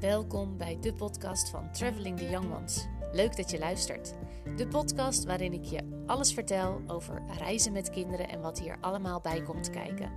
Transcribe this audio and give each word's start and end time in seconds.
Welkom 0.00 0.56
bij 0.56 0.78
de 0.80 0.94
podcast 0.94 1.50
van 1.50 1.72
Traveling 1.72 2.18
the 2.18 2.30
Young 2.30 2.54
Ones. 2.54 2.86
Leuk 3.12 3.36
dat 3.36 3.50
je 3.50 3.58
luistert. 3.58 4.14
De 4.56 4.68
podcast 4.68 5.24
waarin 5.24 5.52
ik 5.52 5.64
je 5.64 6.02
alles 6.06 6.32
vertel 6.32 6.80
over 6.86 7.22
reizen 7.38 7.72
met 7.72 7.90
kinderen 7.90 8.28
en 8.28 8.40
wat 8.40 8.58
hier 8.58 8.76
allemaal 8.80 9.20
bij 9.20 9.42
komt 9.42 9.70
kijken. 9.70 10.12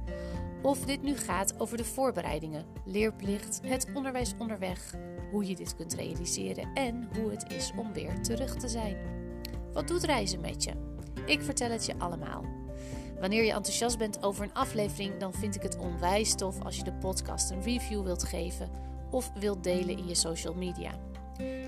Of 0.61 0.85
dit 0.85 1.01
nu 1.01 1.17
gaat 1.17 1.59
over 1.59 1.77
de 1.77 1.83
voorbereidingen, 1.83 2.65
leerplicht, 2.85 3.59
het 3.63 3.87
onderwijs 3.93 4.33
onderweg, 4.37 4.95
hoe 5.31 5.47
je 5.47 5.55
dit 5.55 5.75
kunt 5.75 5.93
realiseren 5.93 6.73
en 6.73 7.09
hoe 7.13 7.31
het 7.31 7.51
is 7.51 7.71
om 7.77 7.93
weer 7.93 8.21
terug 8.21 8.55
te 8.55 8.67
zijn. 8.67 8.97
Wat 9.73 9.87
doet 9.87 10.03
reizen 10.03 10.41
met 10.41 10.63
je? 10.63 10.71
Ik 11.25 11.41
vertel 11.41 11.69
het 11.69 11.85
je 11.85 11.97
allemaal. 11.97 12.45
Wanneer 13.19 13.43
je 13.43 13.53
enthousiast 13.53 13.97
bent 13.97 14.23
over 14.23 14.43
een 14.43 14.53
aflevering, 14.53 15.19
dan 15.19 15.33
vind 15.33 15.55
ik 15.55 15.61
het 15.61 15.77
onwijs 15.77 16.35
tof 16.35 16.61
als 16.61 16.77
je 16.77 16.83
de 16.83 16.93
podcast 16.93 17.51
een 17.51 17.61
review 17.61 18.03
wilt 18.03 18.23
geven 18.23 18.90
of 19.11 19.31
wilt 19.33 19.63
delen 19.63 19.97
in 19.97 20.07
je 20.07 20.15
social 20.15 20.53
media. 20.53 20.99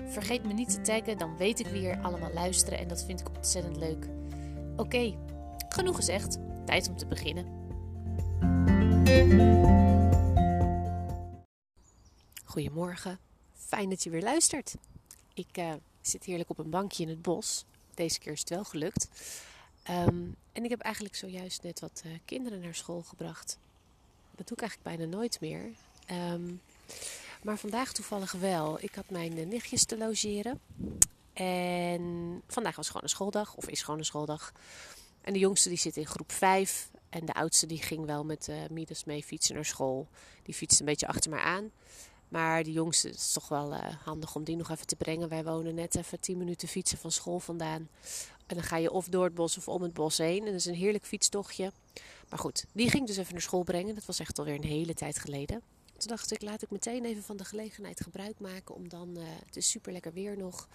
Vergeet 0.08 0.44
me 0.44 0.52
niet 0.52 0.70
te 0.70 0.80
taggen, 0.80 1.18
dan 1.18 1.36
weet 1.36 1.60
ik 1.60 1.66
wie 1.66 1.86
er 1.88 2.02
allemaal 2.02 2.32
luisteren 2.32 2.78
en 2.78 2.88
dat 2.88 3.04
vind 3.04 3.20
ik 3.20 3.28
ontzettend 3.36 3.76
leuk. 3.76 4.08
Oké, 4.76 5.14
genoeg 5.68 5.96
gezegd. 5.96 6.38
Tijd 6.66 6.88
om 6.88 6.96
te 6.96 7.06
beginnen. 7.06 7.62
Goedemorgen, 12.44 13.18
fijn 13.54 13.90
dat 13.90 14.02
je 14.02 14.10
weer 14.10 14.22
luistert. 14.22 14.74
Ik 15.34 15.58
uh, 15.58 15.72
zit 16.00 16.24
heerlijk 16.24 16.50
op 16.50 16.58
een 16.58 16.70
bankje 16.70 17.02
in 17.02 17.08
het 17.08 17.22
bos. 17.22 17.64
Deze 17.94 18.18
keer 18.18 18.32
is 18.32 18.40
het 18.40 18.48
wel 18.48 18.64
gelukt. 18.64 19.08
Um, 19.90 20.36
en 20.52 20.64
ik 20.64 20.70
heb 20.70 20.80
eigenlijk 20.80 21.14
zojuist 21.14 21.62
net 21.62 21.80
wat 21.80 22.02
uh, 22.06 22.12
kinderen 22.24 22.60
naar 22.60 22.74
school 22.74 23.02
gebracht. 23.02 23.58
Dat 24.36 24.46
doe 24.48 24.56
ik 24.56 24.62
eigenlijk 24.62 24.96
bijna 24.96 25.16
nooit 25.16 25.40
meer. 25.40 25.70
Um, 26.32 26.60
maar 27.44 27.58
vandaag 27.58 27.92
toevallig 27.92 28.32
wel. 28.32 28.78
Ik 28.80 28.94
had 28.94 29.10
mijn 29.10 29.38
uh, 29.38 29.46
nichtjes 29.46 29.84
te 29.84 29.98
logeren. 29.98 30.60
En 31.32 32.42
vandaag 32.46 32.76
was 32.76 32.86
gewoon 32.86 33.02
een 33.02 33.08
schooldag, 33.08 33.54
of 33.54 33.68
is 33.68 33.82
gewoon 33.82 33.98
een 33.98 34.04
schooldag. 34.04 34.52
En 35.20 35.32
de 35.32 35.38
jongste 35.38 35.68
die 35.68 35.78
zit 35.78 35.96
in 35.96 36.06
groep 36.06 36.32
5. 36.32 36.90
En 37.08 37.24
de 37.24 37.34
oudste 37.34 37.66
die 37.66 37.82
ging 37.82 38.06
wel 38.06 38.24
met 38.24 38.48
uh, 38.48 38.56
Midas 38.70 39.04
mee 39.04 39.22
fietsen 39.22 39.54
naar 39.54 39.64
school. 39.64 40.08
Die 40.42 40.54
fietste 40.54 40.80
een 40.80 40.88
beetje 40.88 41.06
achter 41.06 41.30
mij 41.30 41.40
aan. 41.40 41.70
Maar 42.28 42.62
de 42.62 42.72
jongste 42.72 43.08
is 43.08 43.32
toch 43.32 43.48
wel 43.48 43.72
uh, 43.72 43.78
handig 44.04 44.34
om 44.34 44.44
die 44.44 44.56
nog 44.56 44.70
even 44.70 44.86
te 44.86 44.96
brengen. 44.96 45.28
Wij 45.28 45.44
wonen 45.44 45.74
net 45.74 45.96
even 45.96 46.20
10 46.20 46.38
minuten 46.38 46.68
fietsen 46.68 46.98
van 46.98 47.12
school 47.12 47.40
vandaan. 47.40 47.88
En 48.46 48.56
dan 48.56 48.62
ga 48.62 48.76
je 48.76 48.90
of 48.90 49.08
door 49.08 49.24
het 49.24 49.34
bos 49.34 49.56
of 49.56 49.68
om 49.68 49.82
het 49.82 49.92
bos 49.92 50.18
heen. 50.18 50.40
En 50.40 50.46
dat 50.46 50.54
is 50.54 50.66
een 50.66 50.74
heerlijk 50.74 51.06
fietstochtje. 51.06 51.72
Maar 52.28 52.38
goed, 52.38 52.64
die 52.72 52.90
ging 52.90 53.06
dus 53.06 53.16
even 53.16 53.32
naar 53.32 53.42
school 53.42 53.62
brengen. 53.62 53.94
Dat 53.94 54.06
was 54.06 54.18
echt 54.18 54.38
alweer 54.38 54.54
een 54.54 54.64
hele 54.64 54.94
tijd 54.94 55.18
geleden. 55.18 55.62
Toen 55.96 56.08
dacht 56.08 56.32
ik, 56.32 56.42
laat 56.42 56.62
ik 56.62 56.70
meteen 56.70 57.04
even 57.04 57.22
van 57.22 57.36
de 57.36 57.44
gelegenheid 57.44 58.00
gebruik 58.00 58.40
maken 58.40 58.74
om 58.74 58.88
dan, 58.88 59.18
uh, 59.18 59.24
het 59.46 59.56
is 59.56 59.70
super 59.70 59.92
lekker 59.92 60.12
weer 60.12 60.36
nog, 60.36 60.68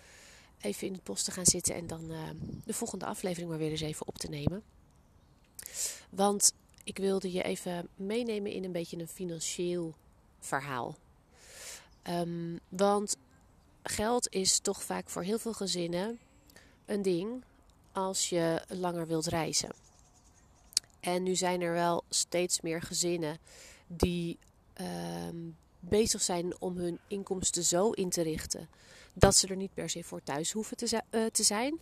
even 0.61 0.87
in 0.87 0.93
het 0.93 1.03
bos 1.03 1.23
te 1.23 1.31
gaan 1.31 1.45
zitten 1.45 1.75
en 1.75 1.87
dan 1.87 2.11
uh, 2.11 2.29
de 2.65 2.73
volgende 2.73 3.05
aflevering 3.05 3.49
maar 3.49 3.59
weer 3.59 3.71
eens 3.71 3.81
even 3.81 4.07
op 4.07 4.17
te 4.17 4.29
nemen. 4.29 4.63
Want 6.09 6.53
ik 6.83 6.97
wilde 6.97 7.31
je 7.31 7.43
even 7.43 7.87
meenemen 7.95 8.51
in 8.51 8.63
een 8.63 8.71
beetje 8.71 8.97
een 8.97 9.07
financieel 9.07 9.95
verhaal. 10.39 10.97
Um, 12.03 12.59
want 12.69 13.17
geld 13.83 14.29
is 14.29 14.59
toch 14.59 14.83
vaak 14.83 15.09
voor 15.09 15.23
heel 15.23 15.39
veel 15.39 15.53
gezinnen 15.53 16.19
een 16.85 17.01
ding 17.01 17.43
als 17.91 18.29
je 18.29 18.61
langer 18.67 19.07
wilt 19.07 19.25
reizen. 19.25 19.71
En 20.99 21.23
nu 21.23 21.35
zijn 21.35 21.61
er 21.61 21.73
wel 21.73 22.03
steeds 22.09 22.61
meer 22.61 22.81
gezinnen 22.81 23.37
die 23.87 24.37
um, 24.79 25.57
bezig 25.79 26.21
zijn 26.21 26.61
om 26.61 26.77
hun 26.77 26.99
inkomsten 27.07 27.63
zo 27.63 27.91
in 27.91 28.09
te 28.09 28.21
richten 28.21 28.69
dat 29.13 29.35
ze 29.35 29.47
er 29.47 29.55
niet 29.55 29.73
per 29.73 29.89
se 29.89 30.03
voor 30.03 30.23
thuis 30.23 30.51
hoeven 30.51 30.77
te, 30.77 31.01
uh, 31.11 31.25
te 31.25 31.43
zijn. 31.43 31.79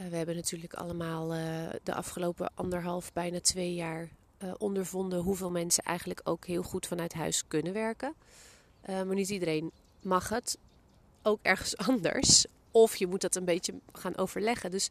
Uh, 0.00 0.06
we 0.08 0.16
hebben 0.16 0.34
natuurlijk 0.34 0.74
allemaal 0.74 1.34
uh, 1.34 1.68
de 1.82 1.94
afgelopen 1.94 2.52
anderhalf, 2.54 3.12
bijna 3.12 3.40
twee 3.40 3.74
jaar 3.74 4.08
ondervonden 4.58 5.20
hoeveel 5.20 5.50
mensen 5.50 5.84
eigenlijk 5.84 6.20
ook 6.24 6.46
heel 6.46 6.62
goed 6.62 6.86
vanuit 6.86 7.12
huis 7.12 7.46
kunnen 7.48 7.72
werken. 7.72 8.14
maar 8.86 9.14
niet 9.14 9.28
iedereen 9.28 9.70
mag 10.02 10.28
het. 10.28 10.58
Ook 11.22 11.38
ergens 11.42 11.76
anders. 11.88 12.46
Of 12.70 12.96
je 12.96 13.06
moet 13.06 13.20
dat 13.20 13.36
een 13.36 13.44
beetje 13.44 13.74
gaan 13.92 14.16
overleggen. 14.16 14.70
Dus 14.70 14.88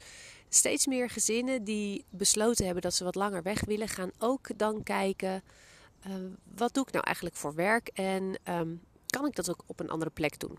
steeds 0.50 0.88
meer 0.88 1.10
gezinnen 1.10 1.64
die 1.64 2.06
besloten 2.10 2.66
hebben 2.66 2.84
dat 2.84 2.94
ze 2.94 3.04
wat 3.04 3.16
langer 3.16 3.44
weg 3.44 3.66
willen, 3.66 3.88
gaan 3.88 4.12
ook 4.18 4.58
dan 4.58 4.84
kijken. 4.84 5.44
Uh, 6.08 6.14
wat 6.56 6.74
doe 6.74 6.86
ik 6.88 6.92
nou 6.94 7.06
eigenlijk 7.06 7.36
voor 7.36 7.56
werk 7.56 7.88
en 7.88 8.38
um, 8.44 8.82
kan 9.06 9.26
ik 9.26 9.36
dat 9.36 9.50
ook 9.50 9.64
op 9.66 9.80
een 9.80 9.90
andere 9.90 10.12
plek 10.12 10.40
doen? 10.40 10.56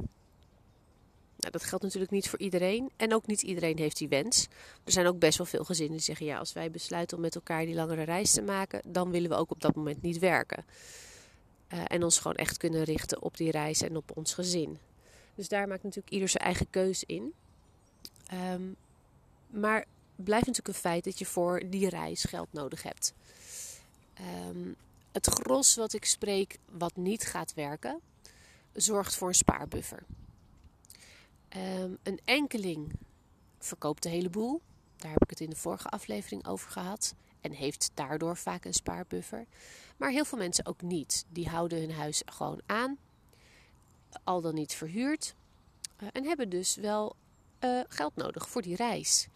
Nou, 1.37 1.53
dat 1.53 1.65
geldt 1.65 1.85
natuurlijk 1.85 2.13
niet 2.13 2.29
voor 2.29 2.39
iedereen 2.39 2.91
en 2.97 3.15
ook 3.15 3.27
niet 3.27 3.43
iedereen 3.43 3.79
heeft 3.79 3.97
die 3.97 4.09
wens. 4.09 4.49
Er 4.85 4.93
zijn 4.93 5.07
ook 5.07 5.19
best 5.19 5.39
wel 5.39 5.47
veel 5.47 5.65
gezinnen 5.65 5.97
die 5.97 6.05
zeggen: 6.05 6.27
ja, 6.27 6.39
als 6.39 6.53
wij 6.53 6.71
besluiten 6.71 7.17
om 7.17 7.23
met 7.23 7.35
elkaar 7.35 7.65
die 7.65 7.75
langere 7.75 8.03
reis 8.03 8.33
te 8.33 8.43
maken, 8.43 8.83
dan 8.87 9.11
willen 9.11 9.31
we 9.31 9.37
ook 9.37 9.51
op 9.51 9.61
dat 9.61 9.75
moment 9.75 10.03
niet 10.03 10.19
werken. 10.19 10.65
Uh, 11.73 11.81
en 11.87 12.03
ons 12.03 12.19
gewoon 12.19 12.37
echt 12.37 12.57
kunnen 12.57 12.85
richten 12.85 13.23
op 13.23 13.37
die 13.37 13.51
reis 13.51 13.83
en 13.83 13.97
op 13.97 14.17
ons 14.17 14.35
gezin. 14.35 14.79
Dus 15.35 15.49
daar 15.49 15.69
maakt 15.69 15.83
natuurlijk 15.83 16.13
ieder 16.13 16.29
zijn 16.29 16.45
eigen 16.45 16.71
keus 16.71 17.05
in. 17.05 17.33
Um, 18.53 18.77
maar 19.47 19.85
blijft 20.17 20.47
natuurlijk 20.47 20.77
een 20.77 20.83
feit 20.91 21.05
dat 21.05 21.19
je 21.19 21.27
voor 21.27 21.63
die 21.67 21.89
reis 21.89 22.25
geld 22.25 22.53
nodig 22.53 22.83
hebt. 22.83 23.15
Um, 24.49 24.77
het 25.13 25.27
gros 25.27 25.75
wat 25.75 25.93
ik 25.93 26.05
spreek, 26.05 26.59
wat 26.71 26.97
niet 26.97 27.27
gaat 27.27 27.55
werken, 27.55 28.01
zorgt 28.73 29.17
voor 29.17 29.29
een 29.29 29.35
spaarbuffer. 29.35 30.05
Um, 31.57 31.99
een 32.03 32.21
enkeling 32.25 32.93
verkoopt 33.59 34.03
de 34.03 34.09
hele 34.09 34.31
boel. 34.31 34.61
Daar 34.97 35.13
heb 35.13 35.23
ik 35.23 35.31
het 35.31 35.41
in 35.41 35.51
de 35.51 35.57
vorige 35.57 35.89
aflevering 35.89 36.47
over 36.47 36.71
gehad. 36.71 37.15
En 37.41 37.53
heeft 37.53 37.91
daardoor 37.95 38.37
vaak 38.37 38.65
een 38.65 38.75
spaarbuffer. 38.75 39.47
Maar 39.97 40.11
heel 40.11 40.25
veel 40.25 40.39
mensen 40.39 40.67
ook 40.67 40.83
niet. 40.83 41.25
Die 41.29 41.49
houden 41.49 41.81
hun 41.81 41.93
huis 41.93 42.23
gewoon 42.25 42.61
aan. 42.67 42.99
Al 44.25 44.41
dan 44.41 44.55
niet 44.55 44.75
verhuurd. 44.75 45.35
Uh, 46.03 46.09
en 46.13 46.25
hebben 46.25 46.49
dus 46.49 46.75
wel 46.75 47.17
uh, 47.61 47.81
geld 47.89 48.17
nodig 48.17 48.49
voor 48.49 48.63
die 48.63 48.77
reis. 48.77 49.29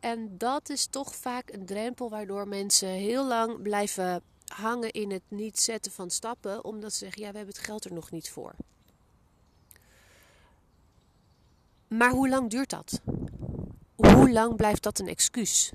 En 0.00 0.38
dat 0.38 0.68
is 0.68 0.86
toch 0.86 1.14
vaak 1.14 1.52
een 1.52 1.66
drempel 1.66 2.10
waardoor 2.10 2.48
mensen 2.48 2.88
heel 2.88 3.26
lang 3.26 3.62
blijven 3.62 4.22
hangen 4.54 4.90
in 4.90 5.10
het 5.10 5.22
niet 5.28 5.60
zetten 5.60 5.92
van 5.92 6.10
stappen, 6.10 6.64
omdat 6.64 6.92
ze 6.92 6.98
zeggen: 6.98 7.22
ja, 7.22 7.30
we 7.30 7.36
hebben 7.36 7.54
het 7.54 7.64
geld 7.64 7.84
er 7.84 7.92
nog 7.92 8.10
niet 8.10 8.30
voor. 8.30 8.54
Maar 11.88 12.10
hoe 12.10 12.28
lang 12.28 12.50
duurt 12.50 12.70
dat? 12.70 13.00
Hoe 13.94 14.30
lang 14.30 14.56
blijft 14.56 14.82
dat 14.82 14.98
een 14.98 15.08
excuus? 15.08 15.72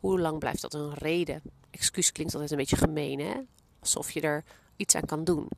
Hoe 0.00 0.20
lang 0.20 0.38
blijft 0.38 0.60
dat 0.60 0.74
een 0.74 0.94
reden? 0.94 1.42
Excuus 1.70 2.12
klinkt 2.12 2.32
altijd 2.32 2.50
een 2.50 2.56
beetje 2.56 2.76
gemeen, 2.76 3.20
hè? 3.20 3.34
Alsof 3.80 4.10
je 4.10 4.20
er 4.20 4.44
iets 4.76 4.94
aan 4.94 5.06
kan 5.06 5.24
doen. 5.24 5.48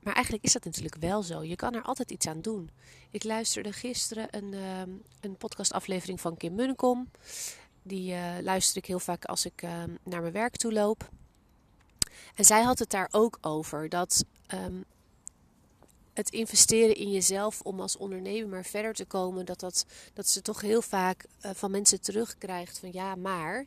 Maar 0.00 0.14
eigenlijk 0.14 0.44
is 0.44 0.52
dat 0.52 0.64
natuurlijk 0.64 0.96
wel 0.96 1.22
zo. 1.22 1.42
Je 1.42 1.56
kan 1.56 1.74
er 1.74 1.82
altijd 1.82 2.10
iets 2.10 2.26
aan 2.26 2.40
doen. 2.40 2.70
Ik 3.10 3.24
luisterde 3.24 3.72
gisteren 3.72 4.26
een, 4.30 4.52
uh, 4.52 4.80
een 5.20 5.36
podcastaflevering 5.36 6.20
van 6.20 6.36
Kim 6.36 6.54
Munnekom. 6.54 7.10
Die 7.82 8.12
uh, 8.12 8.32
luister 8.40 8.76
ik 8.76 8.86
heel 8.86 8.98
vaak 8.98 9.24
als 9.24 9.44
ik 9.44 9.62
uh, 9.62 9.70
naar 10.02 10.20
mijn 10.20 10.32
werk 10.32 10.56
toe 10.56 10.72
loop. 10.72 11.10
En 12.34 12.44
zij 12.44 12.62
had 12.62 12.78
het 12.78 12.90
daar 12.90 13.08
ook 13.10 13.38
over 13.40 13.88
dat 13.88 14.24
um, 14.54 14.84
het 16.12 16.30
investeren 16.30 16.96
in 16.96 17.10
jezelf 17.10 17.60
om 17.60 17.80
als 17.80 17.96
ondernemer 17.96 18.64
verder 18.64 18.94
te 18.94 19.04
komen, 19.04 19.46
dat, 19.46 19.60
dat, 19.60 19.86
dat 20.12 20.28
ze 20.28 20.42
toch 20.42 20.60
heel 20.60 20.82
vaak 20.82 21.24
uh, 21.24 21.50
van 21.54 21.70
mensen 21.70 22.00
terugkrijgt 22.00 22.78
van 22.78 22.92
ja, 22.92 23.14
maar. 23.14 23.66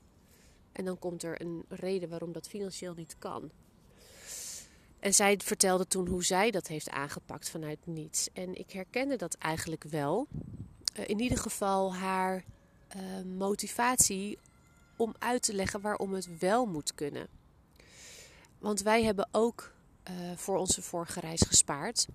En 0.71 0.85
dan 0.85 0.99
komt 0.99 1.23
er 1.23 1.41
een 1.41 1.65
reden 1.69 2.09
waarom 2.09 2.31
dat 2.31 2.47
financieel 2.47 2.93
niet 2.93 3.15
kan. 3.19 3.51
En 4.99 5.13
zij 5.13 5.39
vertelde 5.43 5.87
toen 5.87 6.07
hoe 6.07 6.23
zij 6.23 6.51
dat 6.51 6.67
heeft 6.67 6.89
aangepakt 6.89 7.49
vanuit 7.49 7.85
niets. 7.85 8.29
En 8.33 8.55
ik 8.55 8.71
herkende 8.71 9.15
dat 9.15 9.33
eigenlijk 9.33 9.83
wel. 9.83 10.27
Uh, 10.99 11.07
in 11.07 11.19
ieder 11.19 11.37
geval 11.37 11.95
haar 11.95 12.43
uh, 12.95 13.01
motivatie 13.37 14.39
om 14.97 15.15
uit 15.19 15.43
te 15.43 15.53
leggen 15.53 15.81
waarom 15.81 16.13
het 16.13 16.39
wel 16.39 16.65
moet 16.65 16.95
kunnen. 16.95 17.27
Want 18.67 18.81
wij 18.81 19.03
hebben 19.03 19.27
ook 19.31 19.73
uh, 20.09 20.31
voor 20.35 20.57
onze 20.57 20.81
vorige 20.81 21.19
reis 21.19 21.41
gespaard. 21.41 22.07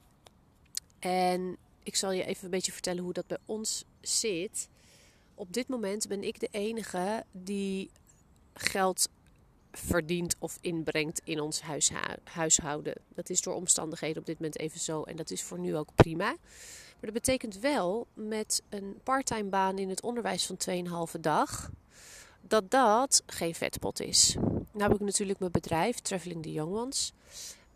En 0.99 1.57
ik 1.83 1.97
zal 1.97 2.13
je 2.13 2.25
even 2.25 2.45
een 2.45 2.51
beetje 2.51 2.73
vertellen 2.73 3.03
hoe 3.03 3.13
dat 3.13 3.27
bij 3.27 3.39
ons 3.45 3.85
zit. 4.01 4.69
Op 5.35 5.53
dit 5.53 5.69
moment 5.69 6.09
ben 6.09 6.23
ik 6.23 6.41
de 6.41 6.49
enige 6.51 7.25
die 7.31 7.91
geld 8.55 9.09
verdient 9.71 10.37
of 10.39 10.59
inbrengt 10.61 11.21
in 11.25 11.41
ons 11.41 11.63
huishouden. 12.25 12.95
Dat 13.15 13.31
is 13.31 13.43
door 13.43 13.55
omstandigheden 13.55 14.21
op 14.21 14.27
dit 14.27 14.37
moment 14.37 14.59
even 14.59 14.81
zo 14.81 15.03
en 15.03 15.17
dat 15.17 15.31
is 15.31 15.43
voor 15.43 15.59
nu 15.59 15.77
ook 15.77 15.95
prima. 15.95 16.27
Maar 16.27 17.11
dat 17.11 17.13
betekent 17.13 17.59
wel 17.59 18.07
met 18.15 18.63
een 18.69 19.01
parttime 19.03 19.49
baan 19.49 19.79
in 19.79 19.89
het 19.89 20.03
onderwijs 20.03 20.47
van 20.47 20.57
2,5 21.15 21.21
dag 21.21 21.71
dat 22.43 22.71
dat 22.71 23.23
geen 23.27 23.55
vetpot 23.55 24.01
is. 24.01 24.35
Nou 24.73 24.91
heb 24.91 25.01
ik 25.01 25.07
natuurlijk 25.07 25.39
mijn 25.39 25.53
bedrijf, 25.53 25.99
Traveling 25.99 26.43
the 26.43 26.53
Young 26.53 26.75
Ones. 26.75 27.13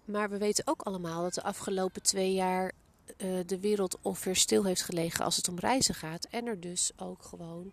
Maar 0.04 0.30
we 0.30 0.38
weten 0.38 0.66
ook 0.66 0.82
allemaal 0.82 1.22
dat 1.22 1.34
de 1.34 1.42
afgelopen 1.42 2.02
twee 2.02 2.32
jaar 2.32 2.72
uh, 3.16 3.40
de 3.46 3.60
wereld 3.60 3.98
ongeveer 4.02 4.36
stil 4.36 4.64
heeft 4.64 4.82
gelegen 4.82 5.24
als 5.24 5.36
het 5.36 5.48
om 5.48 5.58
reizen 5.58 5.94
gaat. 5.94 6.24
En 6.24 6.46
er 6.46 6.60
dus 6.60 6.90
ook 6.96 7.22
gewoon 7.22 7.72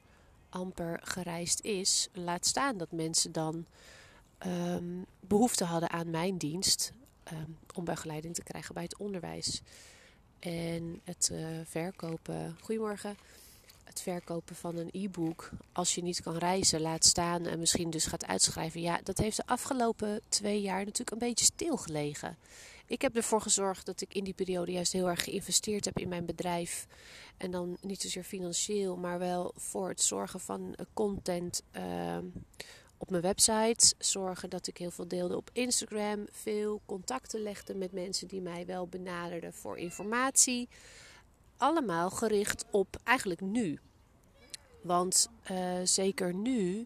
amper 0.50 1.00
gereisd 1.04 1.62
is. 1.62 2.08
Laat 2.14 2.46
staan 2.46 2.78
dat 2.78 2.92
mensen 2.92 3.32
dan 3.32 3.66
um, 4.46 5.06
behoefte 5.20 5.64
hadden 5.64 5.90
aan 5.90 6.10
mijn 6.10 6.38
dienst 6.38 6.92
um, 7.34 7.58
om 7.74 7.84
begeleiding 7.84 8.36
te 8.36 8.44
krijgen 8.44 8.74
bij 8.74 8.84
het 8.84 8.98
onderwijs. 8.98 9.62
En 10.40 11.02
het 11.04 11.30
uh, 11.34 11.48
verkopen. 11.64 12.58
Goedemorgen. 12.62 13.18
Het 13.84 14.02
verkopen 14.02 14.56
van 14.56 14.78
een 14.78 14.90
e-book. 14.92 15.50
Als 15.72 15.96
je 15.96 16.04
niet 16.04 16.22
kan 16.22 16.38
reizen, 16.38 16.82
laat 16.82 17.06
staan 17.06 17.46
en 17.46 17.60
misschien 17.60 17.90
dus 17.90 18.06
gaat 18.06 18.26
uitschrijven. 18.26 18.82
Ja, 18.82 19.00
dat 19.04 19.18
heeft 19.18 19.38
de 19.38 19.46
afgelopen 19.46 20.22
twee 20.30 20.62
jaar 20.62 20.80
natuurlijk 20.80 21.12
een 21.12 21.28
beetje 21.28 21.46
stilgelegen. 21.46 22.38
Ik 22.86 23.02
heb 23.02 23.16
ervoor 23.16 23.42
gezorgd 23.42 23.86
dat 23.86 24.02
ik 24.02 24.14
in 24.14 24.24
die 24.24 24.34
periode 24.34 24.72
juist 24.72 24.94
heel 24.94 25.10
erg 25.10 25.24
geïnvesteerd 25.24 25.86
heb 25.86 26.00
in 26.00 26.10
mijn 26.10 26.26
bedrijf. 26.26 26.88
En 27.38 27.52
dan 27.52 27.78
niet 27.82 28.02
zozeer 28.02 28.24
financieel, 28.24 28.96
maar 28.98 29.20
wel 29.20 29.52
voor 29.56 29.90
het 29.90 30.02
zorgen 30.02 30.40
van 30.40 30.76
content 30.94 31.64
uh, 31.78 32.18
op 32.98 33.10
mijn 33.10 33.22
website. 33.22 33.96
Zorgen 33.98 34.50
dat 34.50 34.68
ik 34.68 34.78
heel 34.78 34.92
veel 34.92 35.08
deelde 35.08 35.36
op 35.36 35.50
Instagram. 35.54 36.26
Veel 36.32 36.82
contacten 36.86 37.42
legde 37.42 37.76
met 37.76 37.92
mensen 37.92 38.28
die 38.28 38.42
mij 38.42 38.66
wel 38.66 38.88
benaderden 38.88 39.54
voor 39.54 39.78
informatie. 39.78 40.70
Allemaal 41.64 42.10
gericht 42.10 42.66
op 42.72 42.98
eigenlijk 43.04 43.42
nu. 43.42 43.80
Want 44.82 45.30
uh, 45.52 45.80
zeker 45.84 46.34
nu 46.34 46.86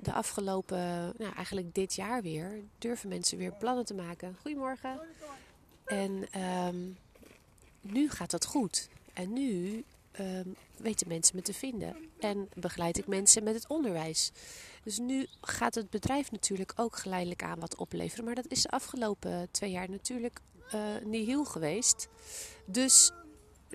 de 0.00 0.12
afgelopen, 0.12 0.78
nou 1.18 1.34
eigenlijk 1.34 1.74
dit 1.74 1.94
jaar 1.94 2.22
weer, 2.22 2.62
durven 2.78 3.08
mensen 3.08 3.38
weer 3.38 3.52
plannen 3.52 3.84
te 3.84 3.94
maken. 3.94 4.36
Goedemorgen. 4.40 5.00
En 5.84 6.40
um, 6.42 6.96
nu 7.80 8.10
gaat 8.10 8.30
dat 8.30 8.44
goed. 8.44 8.88
En 9.12 9.32
nu 9.32 9.84
um, 10.20 10.56
weten 10.76 11.08
mensen 11.08 11.36
me 11.36 11.42
te 11.42 11.54
vinden. 11.54 11.96
En 12.18 12.48
begeleid 12.54 12.98
ik 12.98 13.06
mensen 13.06 13.44
met 13.44 13.54
het 13.54 13.68
onderwijs. 13.68 14.32
Dus 14.82 14.98
nu 14.98 15.26
gaat 15.40 15.74
het 15.74 15.90
bedrijf 15.90 16.30
natuurlijk 16.30 16.72
ook 16.76 16.96
geleidelijk 16.96 17.42
aan 17.42 17.60
wat 17.60 17.76
opleveren. 17.76 18.24
Maar 18.24 18.34
dat 18.34 18.48
is 18.48 18.62
de 18.62 18.70
afgelopen 18.70 19.48
twee 19.50 19.70
jaar 19.70 19.90
natuurlijk 19.90 20.40
uh, 20.74 20.80
niet 21.04 21.26
heel 21.26 21.44
geweest. 21.44 22.08
Dus 22.66 23.12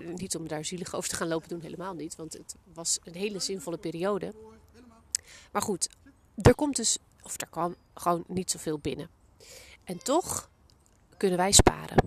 niet 0.05 0.35
om 0.35 0.47
daar 0.47 0.65
zielig 0.65 0.95
over 0.95 1.09
te 1.09 1.15
gaan 1.15 1.27
lopen 1.27 1.49
doen, 1.49 1.61
helemaal 1.61 1.93
niet. 1.93 2.15
Want 2.15 2.33
het 2.33 2.55
was 2.73 2.99
een 3.03 3.15
hele 3.15 3.39
zinvolle 3.39 3.77
periode. 3.77 4.33
Maar 5.51 5.61
goed, 5.61 5.89
er 6.41 6.55
komt 6.55 6.75
dus, 6.75 6.97
of 7.23 7.41
er 7.41 7.47
kwam 7.47 7.75
gewoon 7.93 8.23
niet 8.27 8.51
zoveel 8.51 8.79
binnen. 8.79 9.09
En 9.83 9.97
toch 9.97 10.49
kunnen 11.17 11.37
wij 11.37 11.51
sparen. 11.51 11.97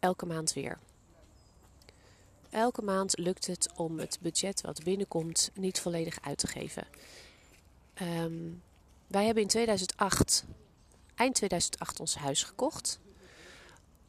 Elke 0.00 0.26
maand 0.26 0.52
weer. 0.52 0.78
Elke 2.50 2.82
maand 2.82 3.18
lukt 3.18 3.46
het 3.46 3.68
om 3.76 3.98
het 3.98 4.18
budget 4.20 4.60
wat 4.60 4.82
binnenkomt 4.84 5.50
niet 5.54 5.80
volledig 5.80 6.18
uit 6.20 6.38
te 6.38 6.46
geven. 6.46 6.86
Um, 8.02 8.62
wij 9.06 9.24
hebben 9.24 9.42
in 9.42 9.48
2008, 9.48 10.44
eind 11.14 11.34
2008, 11.34 12.00
ons 12.00 12.14
huis 12.14 12.42
gekocht. 12.42 12.98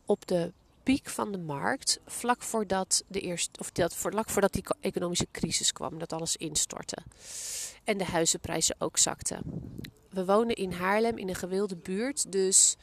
Op 0.05 0.27
de 0.27 0.51
piek 0.89 1.09
van 1.09 1.31
de 1.31 1.37
markt, 1.37 1.99
vlak 2.05 2.41
voordat, 2.41 3.03
de 3.07 3.19
eerste, 3.19 3.59
of 3.59 3.71
dat, 3.71 3.95
vlak 3.95 4.29
voordat 4.29 4.53
die 4.53 4.63
economische 4.79 5.27
crisis 5.31 5.71
kwam, 5.71 5.99
dat 5.99 6.13
alles 6.13 6.35
instortte. 6.35 6.97
En 7.83 7.97
de 7.97 8.05
huizenprijzen 8.05 8.75
ook 8.79 8.97
zakten. 8.97 9.41
We 10.09 10.25
wonen 10.25 10.55
in 10.55 10.71
Haarlem 10.71 11.17
in 11.17 11.29
een 11.29 11.35
gewilde 11.35 11.75
buurt, 11.75 12.31
dus 12.31 12.75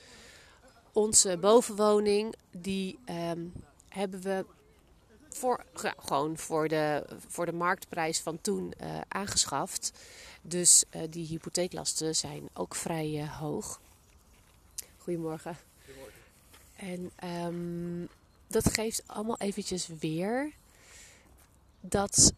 onze 0.92 1.38
bovenwoning, 1.38 2.34
die 2.50 2.98
um, 3.30 3.52
hebben 3.88 4.22
we 4.22 4.44
voor, 5.28 5.64
gewoon 5.96 6.38
voor 6.38 6.68
de, 6.68 7.06
voor 7.28 7.46
de 7.46 7.52
marktprijs 7.52 8.20
van 8.20 8.40
toen 8.40 8.72
uh, 8.80 9.00
aangeschaft. 9.08 9.92
Dus 10.42 10.84
uh, 10.90 11.02
die 11.10 11.26
hypotheeklasten 11.26 12.16
zijn 12.16 12.48
ook 12.54 12.74
vrij 12.74 13.10
uh, 13.10 13.40
hoog. 13.40 13.80
Goedemorgen. 14.96 15.56
En 16.76 17.10
um, 17.24 18.08
dat 18.46 18.72
geeft 18.72 19.02
allemaal 19.06 19.38
eventjes 19.38 19.86
weer 19.86 20.52
dat 21.80 22.32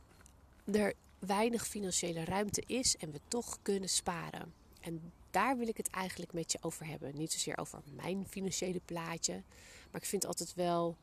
er 0.72 0.94
weinig 1.18 1.66
financiële 1.66 2.24
ruimte 2.24 2.62
is 2.66 2.96
en 2.96 3.10
we 3.10 3.20
toch 3.28 3.58
kunnen 3.62 3.88
sparen. 3.88 4.52
En 4.80 5.12
daar 5.30 5.56
wil 5.56 5.68
ik 5.68 5.76
het 5.76 5.90
eigenlijk 5.90 6.32
met 6.32 6.52
je 6.52 6.58
over 6.60 6.86
hebben. 6.86 7.16
Niet 7.16 7.32
zozeer 7.32 7.58
over 7.58 7.80
mijn 7.94 8.26
financiële 8.28 8.80
plaatje, 8.84 9.42
maar 9.90 10.00
ik 10.00 10.08
vind 10.08 10.26
altijd 10.26 10.54
wel 10.54 10.96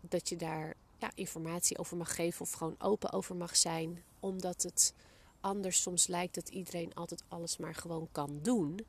dat 0.00 0.28
je 0.28 0.36
daar 0.36 0.74
ja, 0.98 1.10
informatie 1.14 1.78
over 1.78 1.96
mag 1.96 2.14
geven 2.14 2.40
of 2.40 2.52
gewoon 2.52 2.74
open 2.78 3.12
over 3.12 3.36
mag 3.36 3.56
zijn. 3.56 4.02
Omdat 4.20 4.62
het 4.62 4.94
anders 5.40 5.82
soms 5.82 6.06
lijkt 6.06 6.34
dat 6.34 6.48
iedereen 6.48 6.94
altijd 6.94 7.24
alles 7.28 7.56
maar 7.56 7.74
gewoon 7.74 8.08
kan 8.12 8.38
doen. 8.42 8.86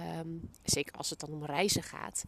Um, 0.00 0.50
zeker 0.62 0.94
als 0.96 1.10
het 1.10 1.20
dan 1.20 1.30
om 1.32 1.44
reizen 1.44 1.82
gaat. 1.82 2.24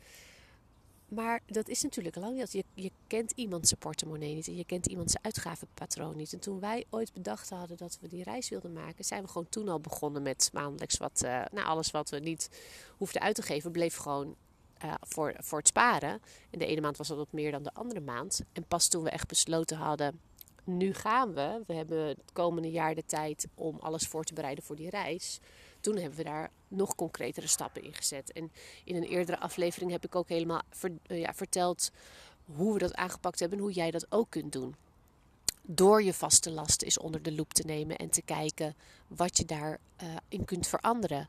Maar 1.15 1.41
dat 1.47 1.69
is 1.69 1.83
natuurlijk 1.83 2.17
lang 2.17 2.37
niet. 2.37 2.53
Je, 2.53 2.65
je 2.75 2.91
kent 3.07 3.33
iemand 3.35 3.69
zijn 3.69 3.81
portemonnee 3.81 4.35
niet 4.35 4.47
en 4.47 4.57
je 4.57 4.65
kent 4.65 4.87
iemand 4.87 5.11
zijn 5.11 5.25
uitgavenpatroon 5.25 6.17
niet. 6.17 6.33
En 6.33 6.41
toen 6.41 6.61
wij 6.61 6.85
ooit 6.91 7.13
bedacht 7.13 7.51
hadden 7.51 7.77
dat 7.77 7.99
we 8.01 8.09
die 8.09 8.23
reis 8.23 8.49
wilden 8.49 8.73
maken, 8.73 9.05
zijn 9.05 9.23
we 9.23 9.29
gewoon 9.29 9.49
toen 9.49 9.69
al 9.69 9.81
begonnen 9.81 10.23
met 10.23 10.51
maandelijks 10.53 10.97
wat. 10.97 11.23
Uh, 11.25 11.45
nou, 11.53 11.67
alles 11.67 11.91
wat 11.91 12.11
we 12.11 12.19
niet 12.19 12.51
hoefden 12.97 13.23
uit 13.23 13.35
te 13.35 13.43
geven, 13.43 13.73
bleef 13.73 13.97
gewoon 13.97 14.37
uh, 14.85 14.95
voor, 15.01 15.35
voor 15.39 15.59
het 15.59 15.69
sparen. 15.69 16.21
En 16.51 16.59
de 16.59 16.67
ene 16.67 16.81
maand 16.81 16.97
was 16.97 17.09
dat 17.09 17.17
wat 17.17 17.33
meer 17.33 17.51
dan 17.51 17.63
de 17.63 17.75
andere 17.75 18.01
maand. 18.01 18.43
En 18.53 18.65
pas 18.65 18.89
toen 18.89 19.03
we 19.03 19.11
echt 19.11 19.29
besloten 19.29 19.77
hadden, 19.77 20.21
nu 20.65 20.95
gaan 20.95 21.35
we. 21.35 21.63
We 21.67 21.75
hebben 21.75 22.07
het 22.07 22.33
komende 22.33 22.71
jaar 22.71 22.95
de 22.95 23.05
tijd 23.05 23.49
om 23.55 23.79
alles 23.79 24.07
voor 24.07 24.25
te 24.25 24.35
bereiden 24.35 24.65
voor 24.65 24.77
die 24.77 24.91
reis. 24.91 25.41
Toen 25.83 25.97
hebben 25.97 26.19
we 26.19 26.25
daar 26.25 26.51
nog 26.69 26.95
concretere 26.95 27.47
stappen 27.47 27.83
in 27.83 27.95
gezet. 27.95 28.33
En 28.33 28.53
in 28.85 28.97
een 28.97 29.03
eerdere 29.03 29.39
aflevering 29.39 29.91
heb 29.91 30.05
ik 30.05 30.15
ook 30.15 30.29
helemaal 30.29 30.63
uh, 30.83 31.21
ja, 31.21 31.35
verteld 31.35 31.91
hoe 32.45 32.73
we 32.73 32.79
dat 32.79 32.95
aangepakt 32.95 33.41
hebben 33.41 33.59
en 33.59 33.65
hoe 33.65 33.73
jij 33.73 33.91
dat 33.91 34.07
ook 34.09 34.31
kunt 34.31 34.53
doen. 34.53 34.75
Door 35.63 36.03
je 36.03 36.15
vaste 36.15 36.51
lasten 36.51 36.87
eens 36.87 36.99
onder 36.99 37.23
de 37.23 37.33
loep 37.33 37.53
te 37.53 37.63
nemen 37.67 37.97
en 37.97 38.11
te 38.11 38.23
kijken 38.23 38.77
wat 39.07 39.37
je 39.37 39.45
daarin 39.45 39.79
uh, 40.03 40.17
in 40.29 40.45
kunt 40.45 40.67
veranderen 40.67 41.29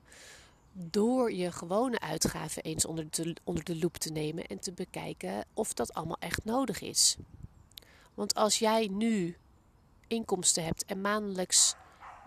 door 0.73 1.33
je 1.33 1.51
gewone 1.51 1.99
uitgaven 1.99 2.63
eens 2.63 2.85
onder 2.85 3.07
de, 3.09 3.35
onder 3.43 3.63
de 3.63 3.77
loep 3.77 3.97
te 3.97 4.11
nemen 4.11 4.45
en 4.45 4.59
te 4.59 4.71
bekijken 4.71 5.45
of 5.53 5.73
dat 5.73 5.93
allemaal 5.93 6.19
echt 6.19 6.45
nodig 6.45 6.81
is. 6.81 7.17
Want 8.13 8.35
als 8.35 8.59
jij 8.59 8.87
nu 8.91 9.37
inkomsten 10.07 10.63
hebt 10.63 10.85
en 10.85 11.01
maandelijks 11.01 11.75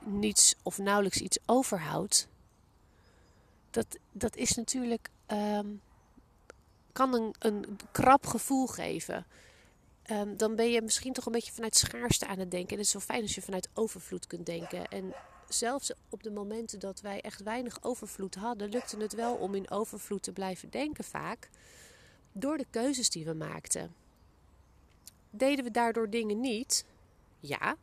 niets 0.07 0.55
of 0.63 0.79
nauwelijks 0.79 1.21
iets 1.21 1.39
overhoudt, 1.47 2.29
dat, 3.71 3.99
dat 4.13 4.37
is 4.37 4.55
natuurlijk. 4.55 5.09
Um, 5.33 5.81
kan 6.97 7.15
een, 7.15 7.35
een 7.39 7.79
krap 7.93 8.27
gevoel 8.27 8.67
geven. 8.67 9.27
Um, 10.11 10.37
dan 10.37 10.57
ben 10.57 10.71
je 10.71 10.83
misschien 10.83 11.13
toch 11.13 11.27
een 11.27 11.33
beetje 11.33 11.53
vanuit 11.53 11.77
schaarste 11.77 12.27
aan 12.27 12.39
het 12.39 12.51
denken. 12.51 12.71
En 12.71 12.77
het 12.77 12.87
is 12.87 12.93
zo 12.93 13.01
fijn 13.01 13.23
als 13.23 13.35
je 13.35 13.43
vanuit 13.43 13.69
overvloed 13.75 14.27
kunt 14.27 14.47
denken. 14.47 14.89
En 14.89 15.15
zelfs 15.49 15.93
op 16.09 16.23
de 16.23 16.31
momenten 16.31 16.79
dat 16.79 17.01
wij 17.01 17.21
echt 17.21 17.43
weinig 17.43 17.83
overvloed 17.83 18.35
hadden, 18.35 18.69
lukte 18.69 18.97
het 18.97 19.15
wel 19.15 19.35
om 19.35 19.55
in 19.55 19.71
overvloed 19.71 20.23
te 20.23 20.33
blijven 20.33 20.71
denken 20.71 21.05
vaak. 21.05 21.49
Door 22.33 22.59
de 22.59 22.67
keuzes 22.71 23.11
die 23.11 23.25
we 23.25 23.35
maakten. 23.35 23.95
Deden 25.31 25.65
we 25.65 25.71
daardoor 25.71 26.11
dingen 26.11 26.41
niet? 26.41 26.85
Ja. 27.41 27.77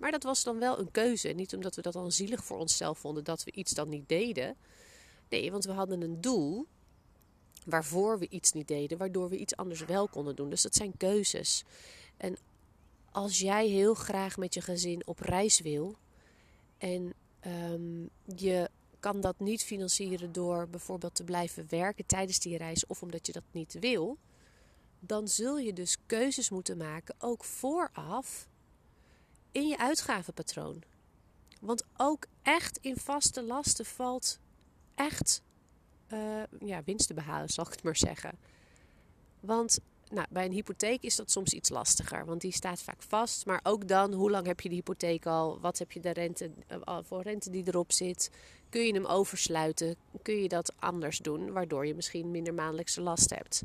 Maar 0.00 0.10
dat 0.10 0.22
was 0.22 0.42
dan 0.42 0.58
wel 0.58 0.78
een 0.78 0.90
keuze. 0.90 1.28
Niet 1.28 1.54
omdat 1.54 1.74
we 1.74 1.82
dat 1.82 1.92
dan 1.92 2.12
zielig 2.12 2.44
voor 2.44 2.58
onszelf 2.58 2.98
vonden 2.98 3.24
dat 3.24 3.44
we 3.44 3.52
iets 3.52 3.72
dan 3.72 3.88
niet 3.88 4.08
deden. 4.08 4.56
Nee, 5.28 5.50
want 5.50 5.64
we 5.64 5.72
hadden 5.72 6.00
een 6.00 6.20
doel 6.20 6.66
waarvoor 7.64 8.18
we 8.18 8.28
iets 8.28 8.52
niet 8.52 8.68
deden, 8.68 8.98
waardoor 8.98 9.28
we 9.28 9.36
iets 9.36 9.56
anders 9.56 9.84
wel 9.84 10.08
konden 10.08 10.36
doen. 10.36 10.50
Dus 10.50 10.62
dat 10.62 10.74
zijn 10.74 10.96
keuzes. 10.96 11.64
En 12.16 12.36
als 13.12 13.38
jij 13.38 13.68
heel 13.68 13.94
graag 13.94 14.36
met 14.36 14.54
je 14.54 14.60
gezin 14.60 15.06
op 15.06 15.18
reis 15.18 15.60
wil, 15.60 15.96
en 16.78 17.14
um, 17.46 18.10
je 18.36 18.70
kan 19.00 19.20
dat 19.20 19.38
niet 19.38 19.62
financieren 19.62 20.32
door 20.32 20.68
bijvoorbeeld 20.68 21.14
te 21.14 21.24
blijven 21.24 21.66
werken 21.68 22.06
tijdens 22.06 22.38
die 22.38 22.56
reis 22.56 22.86
of 22.86 23.02
omdat 23.02 23.26
je 23.26 23.32
dat 23.32 23.44
niet 23.50 23.76
wil. 23.80 24.18
Dan 25.00 25.28
zul 25.28 25.58
je 25.58 25.72
dus 25.72 25.96
keuzes 26.06 26.50
moeten 26.50 26.76
maken, 26.76 27.14
ook 27.18 27.44
vooraf, 27.44 28.48
in 29.52 29.68
je 29.68 29.78
uitgavenpatroon. 29.78 30.82
Want 31.60 31.84
ook 31.96 32.26
echt 32.42 32.78
in 32.80 32.96
vaste 32.96 33.42
lasten 33.42 33.84
valt 33.84 34.38
echt 34.94 35.42
uh, 36.12 36.42
ja, 36.60 36.82
winst 36.84 37.06
te 37.06 37.14
behalen, 37.14 37.48
zal 37.54 37.64
ik 37.66 37.72
het 37.72 37.82
maar 37.82 37.96
zeggen. 37.96 38.38
Want 39.40 39.78
Nou, 40.10 40.26
bij 40.30 40.44
een 40.44 40.52
hypotheek 40.52 41.02
is 41.02 41.16
dat 41.16 41.30
soms 41.30 41.52
iets 41.52 41.68
lastiger, 41.68 42.24
want 42.24 42.40
die 42.40 42.52
staat 42.52 42.82
vaak 42.82 43.02
vast. 43.02 43.46
Maar 43.46 43.60
ook 43.62 43.88
dan, 43.88 44.12
hoe 44.12 44.30
lang 44.30 44.46
heb 44.46 44.60
je 44.60 44.68
de 44.68 44.74
hypotheek 44.74 45.26
al? 45.26 45.60
Wat 45.60 45.78
heb 45.78 45.92
je 45.92 46.00
de 46.00 46.10
rente, 46.10 46.50
uh, 46.84 46.98
voor 47.02 47.22
rente 47.22 47.50
die 47.50 47.66
erop 47.66 47.92
zit? 47.92 48.30
Kun 48.68 48.86
je 48.86 48.92
hem 48.92 49.06
oversluiten? 49.06 49.96
Kun 50.22 50.42
je 50.42 50.48
dat 50.48 50.72
anders 50.78 51.18
doen, 51.18 51.52
waardoor 51.52 51.86
je 51.86 51.94
misschien 51.94 52.30
minder 52.30 52.54
maandelijkse 52.54 53.00
last 53.00 53.30
hebt? 53.30 53.62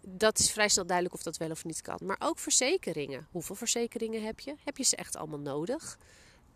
Dat 0.00 0.38
is 0.38 0.52
vrij 0.52 0.68
snel 0.68 0.86
duidelijk 0.86 1.16
of 1.16 1.22
dat 1.22 1.36
wel 1.36 1.50
of 1.50 1.64
niet 1.64 1.82
kan. 1.82 1.98
Maar 2.02 2.16
ook 2.18 2.38
verzekeringen. 2.38 3.26
Hoeveel 3.30 3.54
verzekeringen 3.54 4.24
heb 4.24 4.40
je? 4.40 4.54
Heb 4.64 4.76
je 4.76 4.84
ze 4.84 4.96
echt 4.96 5.16
allemaal 5.16 5.38
nodig? 5.38 5.98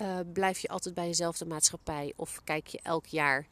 Uh, 0.03 0.19
blijf 0.33 0.59
je 0.59 0.69
altijd 0.69 0.95
bij 0.95 1.07
jezelfde 1.07 1.45
maatschappij 1.45 2.13
of 2.17 2.41
kijk 2.45 2.67
je 2.67 2.81
elk 2.83 3.07
jaar 3.07 3.47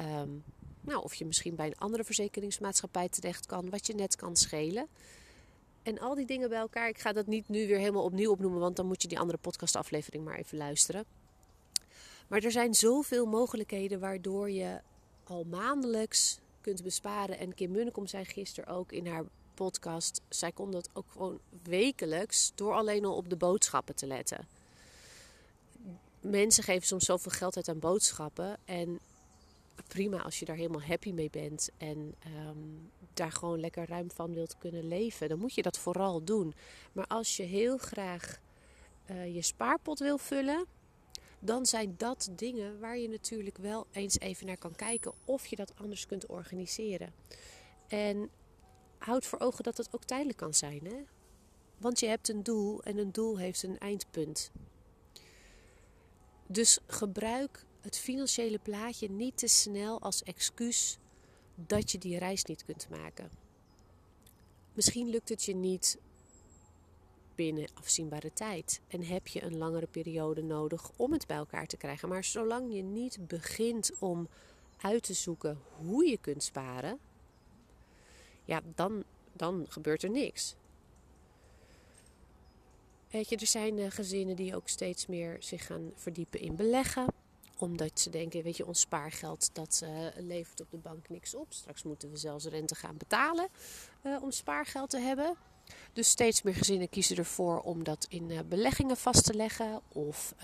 um, 0.00 0.44
nou, 0.80 1.02
of 1.02 1.14
je 1.14 1.26
misschien 1.26 1.54
bij 1.54 1.66
een 1.66 1.78
andere 1.78 2.04
verzekeringsmaatschappij 2.04 3.08
terecht 3.08 3.46
kan, 3.46 3.70
wat 3.70 3.86
je 3.86 3.94
net 3.94 4.16
kan 4.16 4.36
schelen. 4.36 4.88
En 5.82 5.98
al 5.98 6.14
die 6.14 6.26
dingen 6.26 6.48
bij 6.48 6.58
elkaar, 6.58 6.88
ik 6.88 6.98
ga 6.98 7.12
dat 7.12 7.26
niet 7.26 7.48
nu 7.48 7.66
weer 7.66 7.78
helemaal 7.78 8.04
opnieuw 8.04 8.30
opnoemen, 8.30 8.60
want 8.60 8.76
dan 8.76 8.86
moet 8.86 9.02
je 9.02 9.08
die 9.08 9.18
andere 9.18 9.38
podcastaflevering 9.38 10.24
maar 10.24 10.38
even 10.38 10.58
luisteren. 10.58 11.04
Maar 12.28 12.42
er 12.42 12.50
zijn 12.50 12.74
zoveel 12.74 13.26
mogelijkheden 13.26 14.00
waardoor 14.00 14.50
je 14.50 14.80
al 15.24 15.44
maandelijks 15.44 16.38
kunt 16.60 16.82
besparen. 16.82 17.38
En 17.38 17.54
Kim 17.54 17.70
Munnekom 17.70 18.06
zei 18.06 18.24
gisteren 18.24 18.74
ook 18.74 18.92
in 18.92 19.06
haar 19.06 19.24
podcast, 19.54 20.20
zij 20.28 20.52
kon 20.52 20.70
dat 20.70 20.90
ook 20.92 21.10
gewoon 21.10 21.40
wekelijks 21.62 22.52
door 22.54 22.74
alleen 22.74 23.04
al 23.04 23.16
op 23.16 23.28
de 23.28 23.36
boodschappen 23.36 23.94
te 23.94 24.06
letten. 24.06 24.46
Mensen 26.20 26.64
geven 26.64 26.86
soms 26.86 27.04
zoveel 27.04 27.32
geld 27.32 27.56
uit 27.56 27.68
aan 27.68 27.78
boodschappen 27.78 28.56
en 28.64 29.00
prima 29.88 30.22
als 30.22 30.38
je 30.38 30.44
daar 30.44 30.56
helemaal 30.56 30.82
happy 30.82 31.12
mee 31.12 31.30
bent 31.30 31.70
en 31.76 32.14
ehm, 32.18 32.58
daar 33.14 33.32
gewoon 33.32 33.60
lekker 33.60 33.88
ruim 33.88 34.10
van 34.10 34.34
wilt 34.34 34.58
kunnen 34.58 34.88
leven, 34.88 35.28
dan 35.28 35.38
moet 35.38 35.54
je 35.54 35.62
dat 35.62 35.78
vooral 35.78 36.24
doen. 36.24 36.54
Maar 36.92 37.06
als 37.06 37.36
je 37.36 37.42
heel 37.42 37.78
graag 37.78 38.40
uh, 39.10 39.34
je 39.34 39.42
spaarpot 39.42 39.98
wil 39.98 40.18
vullen, 40.18 40.66
dan 41.38 41.66
zijn 41.66 41.94
dat 41.96 42.28
dingen 42.32 42.80
waar 42.80 42.98
je 42.98 43.08
natuurlijk 43.08 43.58
wel 43.58 43.86
eens 43.92 44.18
even 44.18 44.46
naar 44.46 44.58
kan 44.58 44.74
kijken 44.74 45.12
of 45.24 45.46
je 45.46 45.56
dat 45.56 45.72
anders 45.76 46.06
kunt 46.06 46.26
organiseren. 46.26 47.12
En 47.88 48.30
houd 48.98 49.26
voor 49.26 49.38
ogen 49.38 49.64
dat 49.64 49.76
het 49.76 49.88
ook 49.94 50.04
tijdelijk 50.04 50.38
kan 50.38 50.54
zijn. 50.54 50.84
Hè? 50.84 50.96
Want 51.78 52.00
je 52.00 52.06
hebt 52.06 52.28
een 52.28 52.42
doel 52.42 52.82
en 52.82 52.98
een 52.98 53.12
doel 53.12 53.38
heeft 53.38 53.62
een 53.62 53.78
eindpunt. 53.78 54.50
Dus 56.46 56.78
gebruik 56.86 57.64
het 57.80 57.98
financiële 57.98 58.58
plaatje 58.58 59.10
niet 59.10 59.38
te 59.38 59.46
snel 59.46 60.00
als 60.00 60.22
excuus 60.22 60.98
dat 61.54 61.90
je 61.90 61.98
die 61.98 62.18
reis 62.18 62.44
niet 62.44 62.64
kunt 62.64 62.88
maken. 62.90 63.30
Misschien 64.72 65.08
lukt 65.08 65.28
het 65.28 65.44
je 65.44 65.54
niet 65.54 65.98
binnen 67.38 67.68
afzienbare 67.74 68.32
tijd 68.32 68.80
en 68.88 69.02
heb 69.02 69.26
je 69.26 69.42
een 69.42 69.58
langere 69.58 69.86
periode 69.86 70.42
nodig 70.42 70.90
om 70.96 71.12
het 71.12 71.26
bij 71.26 71.36
elkaar 71.36 71.66
te 71.66 71.76
krijgen. 71.76 72.08
Maar 72.08 72.24
zolang 72.24 72.74
je 72.74 72.82
niet 72.82 73.28
begint 73.28 73.92
om 73.98 74.28
uit 74.80 75.02
te 75.02 75.14
zoeken 75.14 75.58
hoe 75.76 76.06
je 76.06 76.18
kunt 76.18 76.42
sparen, 76.42 76.98
ja, 78.44 78.60
dan, 78.74 79.04
dan 79.32 79.66
gebeurt 79.68 80.02
er 80.02 80.10
niks. 80.10 80.54
Weet 83.10 83.28
je, 83.28 83.36
er 83.36 83.46
zijn 83.46 83.78
uh, 83.78 83.90
gezinnen 83.90 84.36
die 84.36 84.56
ook 84.56 84.68
steeds 84.68 85.06
meer 85.06 85.36
zich 85.40 85.66
gaan 85.66 85.92
verdiepen 85.94 86.40
in 86.40 86.56
beleggen 86.56 87.06
omdat 87.58 88.00
ze 88.00 88.10
denken, 88.10 88.42
weet 88.42 88.56
je, 88.56 88.66
ons 88.66 88.80
spaargeld 88.80 89.54
dat 89.54 89.80
uh, 89.84 90.06
levert 90.16 90.60
op 90.60 90.70
de 90.70 90.76
bank 90.76 91.08
niks 91.08 91.34
op. 91.34 91.46
Straks 91.52 91.82
moeten 91.82 92.10
we 92.10 92.16
zelfs 92.16 92.44
rente 92.44 92.74
gaan 92.74 92.96
betalen 92.96 93.48
uh, 94.02 94.22
om 94.22 94.30
spaargeld 94.30 94.90
te 94.90 94.98
hebben. 94.98 95.36
Dus 95.92 96.08
steeds 96.08 96.42
meer 96.42 96.54
gezinnen 96.54 96.88
kiezen 96.88 97.16
ervoor 97.16 97.60
om 97.60 97.84
dat 97.84 98.06
in 98.08 98.30
uh, 98.30 98.38
beleggingen 98.48 98.96
vast 98.96 99.24
te 99.24 99.34
leggen 99.34 99.80
of 99.88 100.34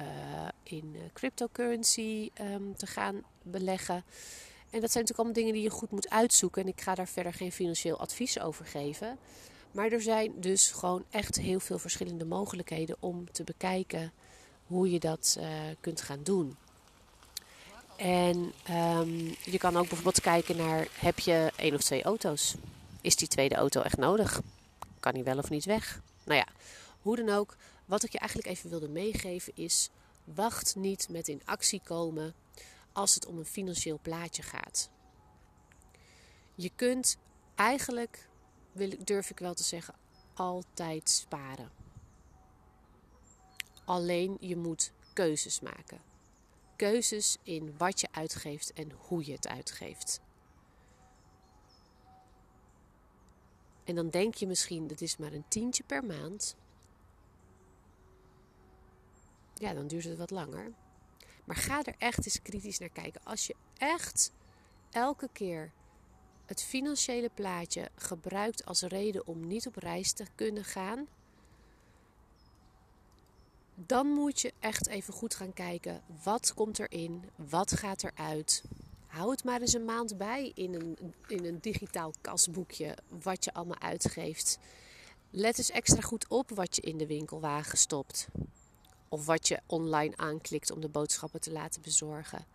in 0.63 0.97
cryptocurrency 1.13 2.31
um, 2.41 2.77
te 2.77 2.87
gaan 2.87 3.23
beleggen. 3.43 4.05
En 4.71 4.81
dat 4.81 4.93
zijn 4.93 5.05
natuurlijk 5.05 5.19
allemaal 5.19 5.33
dingen 5.33 5.53
die 5.53 5.63
je 5.63 5.71
goed 5.71 5.91
moet 5.91 6.11
uitzoeken. 6.11 6.63
En 6.63 6.69
ik 6.69 6.81
ga 6.81 6.95
daar 6.95 7.09
verder 7.09 7.35
geen 7.35 7.53
financieel 7.53 7.99
advies 7.99 8.41
over 8.41 8.67
geven. 8.67 9.19
Maar 9.71 9.93
er 9.93 10.03
zijn 10.03 10.33
dus 10.41 10.71
gewoon 10.71 11.05
echt 11.11 11.37
heel 11.37 11.61
veel 11.61 11.79
verschillende 11.79 12.25
mogelijkheden 12.25 12.97
om 13.01 13.31
te 13.33 13.45
bekijken 13.45 14.13
hoe 14.67 14.91
je 14.91 14.99
dat 14.99 15.39
kunt 15.81 16.01
gaan 16.01 16.23
doen. 16.23 16.57
En 17.97 18.53
um, 18.71 19.35
je 19.45 19.59
kan 19.59 19.77
ook 19.77 19.87
bijvoorbeeld 19.87 20.21
kijken 20.21 20.57
naar, 20.57 20.89
heb 20.99 21.19
je 21.19 21.53
één 21.57 21.75
of 21.75 21.81
twee 21.81 22.03
auto's? 22.03 22.55
Is 23.01 23.17
die 23.17 23.29
tweede 23.29 23.55
auto 23.55 23.81
echt 23.81 23.97
nodig? 23.97 24.41
Kan 25.05 25.15
die 25.15 25.23
wel 25.23 25.39
of 25.39 25.51
niet 25.51 25.65
weg? 25.65 26.03
Nou 26.25 26.39
ja, 26.39 26.47
hoe 27.01 27.17
dan 27.17 27.29
ook, 27.29 27.57
wat 27.85 28.03
ik 28.03 28.13
je 28.13 28.19
eigenlijk 28.19 28.49
even 28.51 28.71
wilde 28.71 28.89
meegeven 28.89 29.53
is, 29.57 29.91
wacht 30.25 30.77
niet 30.77 31.09
met 31.09 31.29
in 31.29 31.43
actie 31.45 31.81
komen 31.85 32.35
als 32.93 33.15
het 33.15 33.27
om 33.27 33.39
een 33.39 33.45
financieel 33.45 33.99
plaatje 34.03 34.43
gaat. 34.43 34.91
Je 36.55 36.71
kunt 36.77 37.17
eigenlijk, 37.55 38.29
durf 38.99 39.31
ik 39.31 39.39
wel 39.39 39.55
te 39.55 39.63
zeggen, 39.63 39.95
altijd 40.35 41.11
sparen. 41.11 41.71
Alleen 43.85 44.37
je 44.41 44.57
moet 44.57 44.93
keuzes 45.13 45.61
maken 45.61 46.13
keuzes 46.77 47.37
in 47.43 47.75
wat 47.79 48.01
je 48.01 48.09
uitgeeft 48.11 48.73
en 48.73 48.93
hoe 48.99 49.27
je 49.27 49.33
het 49.33 49.49
uitgeeft. 49.49 50.21
En 53.85 53.95
dan 53.95 54.11
denk 54.11 54.35
je 54.35 54.47
misschien, 54.47 54.87
dat 54.87 55.01
is 55.01 55.17
maar 55.17 55.33
een 55.33 55.49
tientje 55.49 55.83
per 55.83 56.05
maand. 56.05 56.57
Ja, 59.55 59.75
dan 59.75 59.87
duurt 59.87 60.05
het 60.05 60.19
wat 60.19 60.31
langer. 60.31 60.73
Maar 61.45 61.57
ga 61.57 61.83
er 61.83 61.95
echt 61.99 62.25
eens 62.25 62.43
kritisch 62.43 62.79
naar 62.79 62.89
kijken. 62.89 63.21
Als 63.25 63.47
je 63.47 63.55
echt 63.79 64.33
elke 64.91 65.29
keer 65.33 65.73
het 66.47 66.63
financiële 66.63 67.31
plaatje 67.35 67.89
gebruikt 67.97 68.65
als 68.65 68.83
reden 68.83 69.27
om 69.27 69.47
niet 69.47 69.67
op 69.67 69.77
reis 69.77 70.13
te 70.13 70.27
kunnen 70.35 70.65
gaan, 70.65 71.07
dan 73.75 74.07
moet 74.07 74.41
je 74.41 74.53
echt 74.59 74.87
even 74.87 75.15
goed 75.15 75.35
gaan 75.35 75.53
kijken. 75.53 76.03
Wat 76.23 76.55
komt 76.55 76.79
erin? 76.79 77.31
Wat 77.37 77.73
gaat 77.73 78.05
eruit? 78.05 78.63
Hou 79.15 79.31
het 79.31 79.45
maar 79.45 79.61
eens 79.61 79.73
een 79.73 79.85
maand 79.85 80.17
bij 80.17 80.53
in 80.55 80.75
een, 80.75 81.15
in 81.27 81.45
een 81.45 81.59
digitaal 81.61 82.13
kasboekje. 82.21 82.97
Wat 83.23 83.45
je 83.45 83.55
allemaal 83.55 83.79
uitgeeft. 83.79 84.59
Let 85.31 85.59
eens 85.59 85.71
extra 85.71 86.01
goed 86.01 86.29
op 86.29 86.51
wat 86.51 86.77
je 86.77 86.83
in 86.83 86.97
de 86.97 87.07
winkelwagen 87.07 87.79
stopt. 87.79 88.29
Of 89.09 89.27
wat 89.27 89.49
je 89.49 89.61
online 89.67 90.17
aanklikt 90.17 90.71
om 90.71 90.81
de 90.81 90.89
boodschappen 90.89 91.41
te 91.41 91.53
laten 91.53 91.83
bezorgen. 91.83 92.47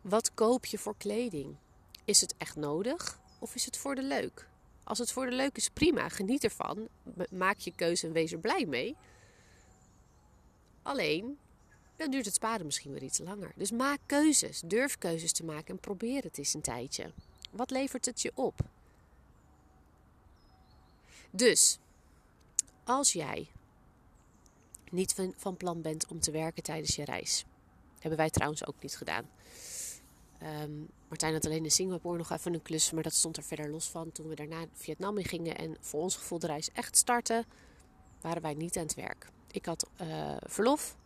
Wat 0.00 0.34
koop 0.34 0.66
je 0.66 0.78
voor 0.78 0.94
kleding? 0.96 1.56
Is 2.04 2.20
het 2.20 2.34
echt 2.38 2.56
nodig 2.56 3.18
of 3.38 3.54
is 3.54 3.64
het 3.64 3.76
voor 3.76 3.94
de 3.94 4.02
leuk? 4.02 4.48
Als 4.84 4.98
het 4.98 5.12
voor 5.12 5.26
de 5.26 5.36
leuk 5.36 5.56
is, 5.56 5.68
prima, 5.68 6.08
geniet 6.08 6.44
ervan. 6.44 6.88
Maak 7.30 7.58
je 7.58 7.74
keuze 7.74 8.06
en 8.06 8.12
wees 8.12 8.32
er 8.32 8.38
blij 8.38 8.66
mee. 8.66 8.96
Alleen, 10.82 11.38
dan 11.96 12.10
duurt 12.10 12.24
het 12.24 12.34
sparen 12.34 12.66
misschien 12.66 12.92
weer 12.92 13.02
iets 13.02 13.18
langer. 13.18 13.52
Dus 13.56 13.70
maak 13.70 13.98
keuzes, 14.06 14.60
durf 14.64 14.98
keuzes 14.98 15.32
te 15.32 15.44
maken 15.44 15.74
en 15.74 15.80
probeer 15.80 16.22
het 16.22 16.38
eens 16.38 16.54
een 16.54 16.60
tijdje. 16.60 17.12
Wat 17.50 17.70
levert 17.70 18.04
het 18.04 18.22
je 18.22 18.32
op? 18.34 18.60
Dus, 21.30 21.78
als 22.84 23.12
jij 23.12 23.50
niet 24.90 25.32
van, 25.36 25.56
plan 25.56 25.82
bent 25.82 26.06
om 26.06 26.20
te 26.20 26.30
werken 26.30 26.62
tijdens 26.62 26.96
je 26.96 27.04
reis, 27.04 27.44
hebben 27.98 28.18
wij 28.18 28.30
trouwens 28.30 28.66
ook 28.66 28.82
niet 28.82 28.96
gedaan. 28.96 29.30
Um, 30.42 30.88
Martijn 31.08 31.32
had 31.32 31.46
alleen 31.46 31.64
in 31.64 31.70
Singapore 31.70 32.18
nog 32.18 32.30
even 32.30 32.54
een 32.54 32.62
klus, 32.62 32.90
maar 32.90 33.02
dat 33.02 33.14
stond 33.14 33.36
er 33.36 33.42
verder 33.42 33.70
los 33.70 33.88
van. 33.88 34.12
Toen 34.12 34.28
we 34.28 34.34
daarna 34.34 34.64
Vietnam 34.72 35.18
in 35.18 35.24
gingen 35.24 35.56
en 35.56 35.76
voor 35.80 36.00
ons 36.00 36.16
gevoel 36.16 36.38
de 36.38 36.46
reis 36.46 36.70
echt 36.72 36.96
starten, 36.96 37.44
waren 38.20 38.42
wij 38.42 38.54
niet 38.54 38.76
aan 38.76 38.82
het 38.82 38.94
werk. 38.94 39.28
Ik 39.50 39.66
had 39.66 39.88
uh, 40.00 40.36
verlof. 40.40 40.96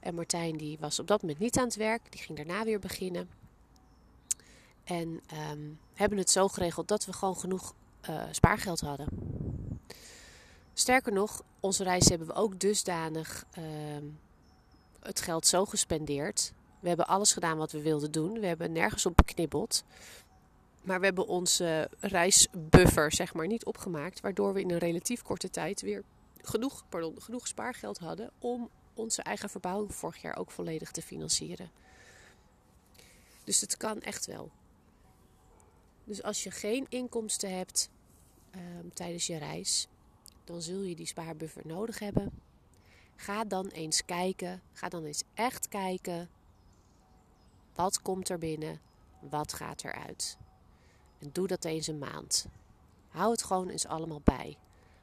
En 0.00 0.14
Martijn 0.14 0.56
die 0.56 0.78
was 0.80 0.98
op 0.98 1.06
dat 1.06 1.22
moment 1.22 1.38
niet 1.38 1.58
aan 1.58 1.64
het 1.64 1.76
werk. 1.76 2.12
Die 2.12 2.20
ging 2.20 2.38
daarna 2.38 2.64
weer 2.64 2.78
beginnen. 2.78 3.28
En 4.84 5.20
um, 5.50 5.78
hebben 5.94 6.18
het 6.18 6.30
zo 6.30 6.48
geregeld 6.48 6.88
dat 6.88 7.04
we 7.04 7.12
gewoon 7.12 7.36
genoeg 7.36 7.74
uh, 8.10 8.22
spaargeld 8.30 8.80
hadden. 8.80 9.08
Sterker 10.74 11.12
nog, 11.12 11.42
onze 11.60 11.82
reis 11.82 12.08
hebben 12.08 12.26
we 12.26 12.32
ook 12.32 12.60
dusdanig 12.60 13.44
uh, 13.58 13.64
het 15.00 15.20
geld 15.20 15.46
zo 15.46 15.64
gespendeerd. 15.64 16.52
We 16.80 16.88
hebben 16.88 17.06
alles 17.06 17.32
gedaan 17.32 17.56
wat 17.56 17.72
we 17.72 17.82
wilden 17.82 18.12
doen. 18.12 18.40
We 18.40 18.46
hebben 18.46 18.72
nergens 18.72 19.06
op 19.06 19.16
beknibbeld. 19.16 19.84
Maar 20.82 20.98
we 20.98 21.04
hebben 21.04 21.26
onze 21.26 21.90
reisbuffer 22.00 23.12
zeg 23.12 23.34
maar 23.34 23.46
niet 23.46 23.64
opgemaakt. 23.64 24.20
Waardoor 24.20 24.52
we 24.52 24.60
in 24.60 24.70
een 24.70 24.78
relatief 24.78 25.22
korte 25.22 25.50
tijd 25.50 25.80
weer 25.80 26.02
genoeg, 26.42 26.84
pardon, 26.88 27.22
genoeg 27.22 27.46
spaargeld 27.46 27.98
hadden 27.98 28.30
om 28.38 28.70
onze 29.00 29.22
eigen 29.22 29.50
verbouwing 29.50 29.94
vorig 29.94 30.22
jaar 30.22 30.36
ook 30.36 30.50
volledig 30.50 30.90
te 30.90 31.02
financieren. 31.02 31.70
Dus 33.44 33.60
het 33.60 33.76
kan 33.76 34.00
echt 34.00 34.26
wel. 34.26 34.50
Dus 36.04 36.22
als 36.22 36.42
je 36.42 36.50
geen 36.50 36.86
inkomsten 36.88 37.56
hebt, 37.56 37.90
ehm, 38.50 38.88
tijdens 38.94 39.26
je 39.26 39.36
reis, 39.36 39.88
dan 40.44 40.62
zul 40.62 40.82
je 40.82 40.96
die 40.96 41.06
spaarbuffer 41.06 41.66
nodig 41.66 41.98
hebben. 41.98 42.42
Ga 43.16 43.44
dan 43.44 43.68
eens 43.68 44.04
kijken, 44.04 44.62
ga 44.72 44.88
dan 44.88 45.04
eens 45.04 45.22
echt 45.34 45.68
kijken. 45.68 46.28
Wat 47.74 48.02
komt 48.02 48.28
er 48.28 48.38
binnen? 48.38 48.80
Wat 49.20 49.52
gaat 49.52 49.84
eruit? 49.84 50.38
En 51.18 51.30
doe 51.32 51.46
dat 51.46 51.64
eens 51.64 51.86
een 51.86 51.98
maand. 51.98 52.46
Hou 53.08 53.30
het 53.30 53.42
gewoon 53.42 53.68
eens 53.68 53.86
allemaal 53.86 54.20
bij. 54.24 54.58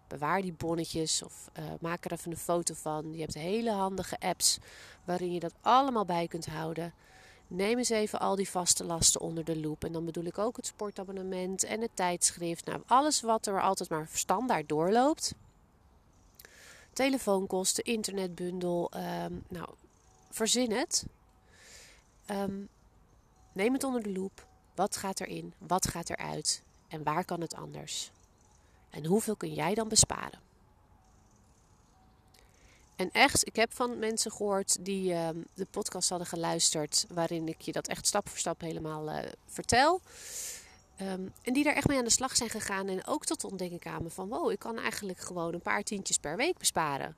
Bewaar 0.08 0.42
die 0.42 0.54
bonnetjes 0.54 1.24
of 1.24 1.50
uh, 1.60 1.66
maak 1.80 2.06
er 2.06 2.12
even 2.12 2.32
een 2.32 2.38
foto 2.38 2.74
van. 2.74 3.14
Je 3.14 3.22
hebt 3.22 3.34
hele 3.34 3.72
handige 3.72 4.20
apps 4.20 4.58
waarin 5.04 5.34
je 5.34 5.40
dat 5.40 5.54
allemaal 5.62 6.06
bij 6.06 6.28
kunt 6.28 6.46
houden. 6.46 6.94
Neem 7.48 7.78
eens 7.78 7.90
even 7.90 8.20
al 8.20 8.36
die 8.36 8.50
vaste 8.50 8.84
lasten 8.84 9.22
onder 9.22 9.46
de 9.46 9.60
loep. 9.60 9.84
En 9.84 9.92
dan 9.92 10.06
bedoel 10.06 10.24
ik 10.24 10.38
ook 10.38 10.56
het 10.56 10.66
sportabonnement 10.66 11.64
en 11.64 11.82
het 11.82 11.92
tijdschrift. 11.94 12.66
Nou, 12.66 12.82
alles 12.86 13.22
wat 13.22 13.48
er 13.48 13.62
altijd 13.62 13.90
maar 13.90 14.08
standaard 14.12 14.70
doorloopt. 14.70 15.34
Telefoonkosten, 16.94 17.84
internetbundel. 17.84 18.92
Um, 18.96 19.44
nou, 19.48 19.70
verzin 20.30 20.72
het. 20.72 21.06
Um, 22.32 22.70
neem 23.54 23.74
het 23.74 23.84
onder 23.84 24.04
de 24.04 24.12
loep. 24.12 24.46
Wat 24.76 24.98
gaat 24.98 25.20
erin? 25.20 25.54
Wat 25.58 25.88
gaat 25.88 26.10
eruit? 26.10 26.64
En 26.88 27.04
waar 27.04 27.26
kan 27.26 27.42
het 27.42 27.56
anders? 27.56 28.12
En 28.90 29.06
hoeveel 29.06 29.36
kun 29.36 29.54
jij 29.54 29.74
dan 29.74 29.88
besparen? 29.88 30.40
En 32.96 33.12
echt, 33.12 33.48
ik 33.48 33.56
heb 33.56 33.74
van 33.74 34.00
mensen 34.00 34.32
gehoord 34.32 34.86
die 34.86 35.12
uh, 35.12 35.30
de 35.54 35.66
podcast 35.66 36.10
hadden 36.10 36.28
geluisterd, 36.28 37.06
waarin 37.10 37.48
ik 37.48 37.62
je 37.62 37.72
dat 37.72 37.88
echt 37.88 38.08
stap 38.08 38.30
voor 38.30 38.38
stap 38.38 38.62
helemaal 38.62 39.10
uh, 39.10 39.20
vertel. 39.46 40.02
Um, 41.02 41.34
en 41.42 41.54
die 41.54 41.64
daar 41.64 41.76
echt 41.76 41.88
mee 41.88 41.98
aan 41.98 42.04
de 42.04 42.10
slag 42.10 42.36
zijn 42.36 42.50
gegaan 42.50 42.88
en 42.88 43.08
ook 43.08 43.26
tot 43.26 43.42
de 43.42 43.50
ontdekking 43.50 43.80
kwamen 43.80 44.12
van 44.12 44.28
wow, 44.28 44.52
ik 44.52 44.60
kan 44.60 44.78
eigenlijk 44.78 45.20
gewoon 45.20 45.54
een 45.54 45.62
paar 45.62 45.84
tientjes 45.84 46.18
per 46.18 46.36
week 46.36 46.58
besparen. 46.58 47.16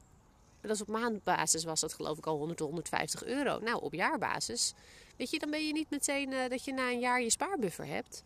dat 0.62 0.72
is 0.72 0.82
op 0.82 0.88
maandbasis 0.88 1.64
was 1.64 1.80
dat 1.80 1.94
geloof 1.94 2.18
ik 2.18 2.26
al 2.26 2.38
100 2.38 2.58
tot 2.58 2.68
150 2.68 3.24
euro. 3.24 3.60
Nou, 3.60 3.82
op 3.82 3.94
jaarbasis, 3.94 4.74
weet 5.16 5.30
je, 5.30 5.40
dan 5.40 5.50
ben 5.50 5.68
je 5.68 5.74
niet 5.74 5.90
meteen 5.90 6.32
uh, 6.32 6.50
dat 6.50 6.66
je 6.66 6.74
na 6.74 6.90
een 6.90 7.00
jaar 7.00 7.22
je 7.22 7.30
spaarbuffer 7.30 7.86
hebt. 7.86 8.24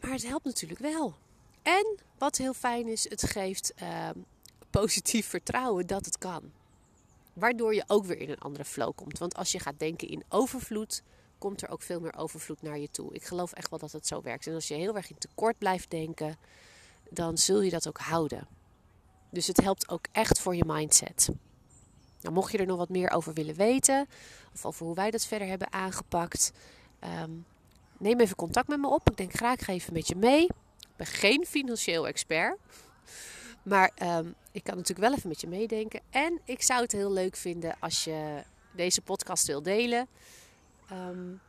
Maar 0.00 0.10
het 0.12 0.26
helpt 0.26 0.44
natuurlijk 0.44 0.80
wel. 0.80 1.14
En 1.62 1.98
wat 2.18 2.36
heel 2.36 2.54
fijn 2.54 2.88
is, 2.88 3.08
het 3.10 3.22
geeft 3.22 3.72
uh, 3.82 4.08
positief 4.70 5.26
vertrouwen 5.26 5.86
dat 5.86 6.04
het 6.04 6.18
kan. 6.18 6.52
Waardoor 7.32 7.74
je 7.74 7.84
ook 7.86 8.04
weer 8.04 8.18
in 8.18 8.30
een 8.30 8.38
andere 8.38 8.64
flow 8.64 8.94
komt. 8.94 9.18
Want 9.18 9.34
als 9.34 9.52
je 9.52 9.58
gaat 9.58 9.78
denken 9.78 10.08
in 10.08 10.24
overvloed, 10.28 11.02
komt 11.38 11.62
er 11.62 11.68
ook 11.68 11.82
veel 11.82 12.00
meer 12.00 12.16
overvloed 12.16 12.62
naar 12.62 12.78
je 12.78 12.90
toe. 12.90 13.14
Ik 13.14 13.24
geloof 13.24 13.52
echt 13.52 13.70
wel 13.70 13.78
dat 13.78 13.92
het 13.92 14.06
zo 14.06 14.22
werkt. 14.22 14.46
En 14.46 14.54
als 14.54 14.68
je 14.68 14.74
heel 14.74 14.96
erg 14.96 15.10
in 15.10 15.18
tekort 15.18 15.58
blijft 15.58 15.90
denken, 15.90 16.36
dan 17.10 17.38
zul 17.38 17.60
je 17.60 17.70
dat 17.70 17.88
ook 17.88 17.98
houden. 17.98 18.48
Dus 19.30 19.46
het 19.46 19.60
helpt 19.60 19.88
ook 19.88 20.04
echt 20.12 20.40
voor 20.40 20.56
je 20.56 20.64
mindset. 20.66 21.28
Nou, 22.20 22.34
mocht 22.34 22.52
je 22.52 22.58
er 22.58 22.66
nog 22.66 22.76
wat 22.78 22.88
meer 22.88 23.10
over 23.10 23.32
willen 23.32 23.54
weten, 23.54 24.08
of 24.54 24.66
over 24.66 24.86
hoe 24.86 24.94
wij 24.94 25.10
dat 25.10 25.26
verder 25.26 25.48
hebben 25.48 25.72
aangepakt, 25.72 26.52
um, 27.22 27.46
neem 27.98 28.20
even 28.20 28.36
contact 28.36 28.68
met 28.68 28.78
me 28.78 28.88
op. 28.88 29.10
Ik 29.10 29.16
denk 29.16 29.32
graag, 29.32 29.66
even 29.66 29.92
met 29.92 30.08
je 30.08 30.16
mee. 30.16 30.46
Ben 30.98 31.06
geen 31.06 31.46
financieel 31.46 32.06
expert. 32.06 32.56
Maar 33.62 33.90
um, 34.02 34.34
ik 34.52 34.64
kan 34.64 34.76
natuurlijk 34.76 35.08
wel 35.08 35.16
even 35.16 35.28
met 35.28 35.40
je 35.40 35.46
meedenken. 35.46 36.00
En 36.10 36.40
ik 36.44 36.62
zou 36.62 36.82
het 36.82 36.92
heel 36.92 37.12
leuk 37.12 37.36
vinden 37.36 37.76
als 37.80 38.04
je 38.04 38.42
deze 38.72 39.00
podcast 39.00 39.46
wil 39.46 39.62
delen. 39.62 40.08
Um, 40.92 41.40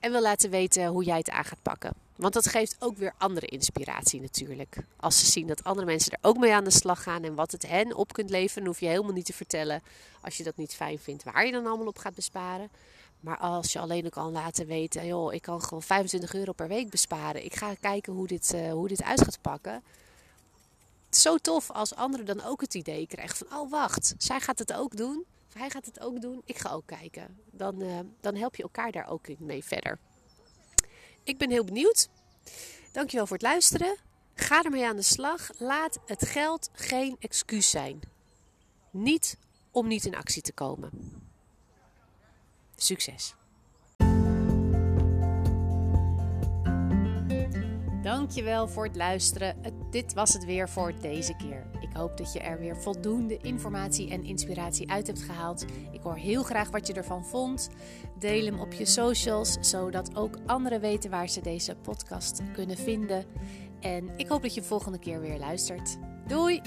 en 0.00 0.10
wil 0.10 0.20
laten 0.22 0.50
weten 0.50 0.86
hoe 0.86 1.04
jij 1.04 1.18
het 1.18 1.30
aan 1.30 1.44
gaat 1.44 1.62
pakken. 1.62 1.94
Want 2.16 2.34
dat 2.34 2.48
geeft 2.48 2.76
ook 2.78 2.96
weer 2.96 3.14
andere 3.18 3.46
inspiratie 3.46 4.20
natuurlijk. 4.20 4.76
Als 4.96 5.18
ze 5.18 5.26
zien 5.26 5.46
dat 5.46 5.64
andere 5.64 5.86
mensen 5.86 6.12
er 6.12 6.18
ook 6.22 6.36
mee 6.36 6.54
aan 6.54 6.64
de 6.64 6.70
slag 6.70 7.02
gaan 7.02 7.22
en 7.22 7.34
wat 7.34 7.52
het 7.52 7.66
hen 7.66 7.94
op 7.94 8.12
kunt 8.12 8.30
leveren, 8.30 8.66
hoef 8.66 8.80
je 8.80 8.86
helemaal 8.86 9.12
niet 9.12 9.26
te 9.26 9.32
vertellen 9.32 9.82
als 10.20 10.36
je 10.36 10.44
dat 10.44 10.56
niet 10.56 10.74
fijn 10.74 10.98
vindt 10.98 11.22
waar 11.22 11.46
je 11.46 11.52
dan 11.52 11.66
allemaal 11.66 11.86
op 11.86 11.98
gaat 11.98 12.14
besparen. 12.14 12.70
Maar 13.24 13.38
als 13.38 13.72
je 13.72 13.78
alleen 13.78 14.04
ook 14.04 14.12
kan 14.12 14.32
laten 14.32 14.66
weten, 14.66 15.06
joh, 15.06 15.32
ik 15.32 15.42
kan 15.42 15.62
gewoon 15.62 15.82
25 15.82 16.34
euro 16.34 16.52
per 16.52 16.68
week 16.68 16.90
besparen. 16.90 17.44
Ik 17.44 17.54
ga 17.54 17.74
kijken 17.80 18.12
hoe 18.12 18.26
dit, 18.26 18.54
uh, 18.54 18.72
hoe 18.72 18.88
dit 18.88 19.02
uit 19.02 19.22
gaat 19.22 19.40
pakken. 19.40 19.82
Zo 21.10 21.36
tof 21.36 21.70
als 21.70 21.94
anderen 21.94 22.26
dan 22.26 22.44
ook 22.44 22.60
het 22.60 22.74
idee 22.74 23.06
krijgen 23.06 23.36
van, 23.36 23.58
oh 23.58 23.70
wacht, 23.70 24.14
zij 24.18 24.40
gaat 24.40 24.58
het 24.58 24.72
ook 24.72 24.96
doen. 24.96 25.24
Of 25.48 25.54
hij 25.54 25.70
gaat 25.70 25.86
het 25.86 26.00
ook 26.00 26.20
doen. 26.20 26.42
Ik 26.44 26.58
ga 26.58 26.70
ook 26.70 26.86
kijken. 26.86 27.38
Dan, 27.50 27.82
uh, 27.82 27.98
dan 28.20 28.34
help 28.34 28.56
je 28.56 28.62
elkaar 28.62 28.92
daar 28.92 29.08
ook 29.08 29.38
mee 29.38 29.64
verder. 29.64 29.98
Ik 31.22 31.38
ben 31.38 31.50
heel 31.50 31.64
benieuwd. 31.64 32.08
Dankjewel 32.92 33.26
voor 33.26 33.36
het 33.36 33.46
luisteren. 33.46 33.96
Ga 34.34 34.62
ermee 34.62 34.86
aan 34.86 34.96
de 34.96 35.02
slag. 35.02 35.50
Laat 35.58 35.98
het 36.06 36.26
geld 36.26 36.70
geen 36.72 37.16
excuus 37.18 37.70
zijn. 37.70 38.00
Niet 38.90 39.38
om 39.70 39.86
niet 39.86 40.04
in 40.04 40.16
actie 40.16 40.42
te 40.42 40.52
komen. 40.52 40.90
Succes! 42.76 43.34
Dankjewel 48.02 48.68
voor 48.68 48.84
het 48.84 48.96
luisteren. 48.96 49.56
dit 49.90 50.14
was 50.14 50.32
het 50.32 50.44
weer 50.44 50.68
voor 50.68 50.92
deze 51.00 51.36
keer. 51.36 51.66
Ik 51.80 51.92
hoop 51.92 52.16
dat 52.16 52.32
je 52.32 52.40
er 52.40 52.58
weer 52.58 52.76
voldoende 52.76 53.36
informatie 53.36 54.10
en 54.10 54.24
inspiratie 54.24 54.90
uit 54.90 55.06
hebt 55.06 55.22
gehaald. 55.22 55.64
Ik 55.92 56.00
hoor 56.02 56.16
heel 56.16 56.42
graag 56.42 56.70
wat 56.70 56.86
je 56.86 56.92
ervan 56.92 57.24
vond. 57.24 57.70
Deel 58.18 58.44
hem 58.44 58.60
op 58.60 58.72
je 58.72 58.84
socials, 58.84 59.56
zodat 59.60 60.16
ook 60.16 60.38
anderen 60.46 60.80
weten 60.80 61.10
waar 61.10 61.28
ze 61.28 61.40
deze 61.40 61.74
podcast 61.74 62.40
kunnen 62.52 62.76
vinden. 62.76 63.24
En 63.80 64.10
ik 64.16 64.28
hoop 64.28 64.42
dat 64.42 64.54
je 64.54 64.62
volgende 64.62 64.98
keer 64.98 65.20
weer 65.20 65.38
luistert. 65.38 65.96
Doei! 66.26 66.60